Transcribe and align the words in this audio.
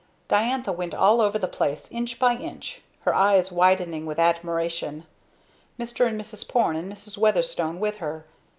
Diantha 0.29 0.71
went 0.73 0.95
all 0.95 1.21
over 1.21 1.37
the 1.37 1.47
place, 1.47 1.87
inch 1.91 2.17
by 2.17 2.33
inch, 2.35 2.81
her 3.01 3.13
eyes 3.13 3.51
widening 3.51 4.07
with 4.07 4.17
admiration; 4.17 5.05
Mr. 5.79 6.07
and 6.07 6.19
Mrs. 6.19 6.47
Porne 6.47 6.75
and 6.75 6.91
Mrs. 6.91 7.19
Weatherstone 7.19 7.79
with 7.79 7.97
her. 7.97 8.25